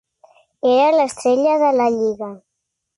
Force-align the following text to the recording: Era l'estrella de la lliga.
Era 0.71 0.87
l'estrella 0.97 1.55
de 1.67 1.71
la 1.79 1.89
lliga. 2.01 2.35